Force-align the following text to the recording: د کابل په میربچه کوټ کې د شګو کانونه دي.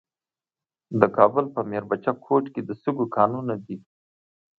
د 0.99 1.01
کابل 1.17 1.45
په 1.55 1.61
میربچه 1.69 2.11
کوټ 2.25 2.45
کې 2.53 2.61
د 2.67 2.69
شګو 2.81 3.05
کانونه 3.17 3.55
دي. 3.65 3.77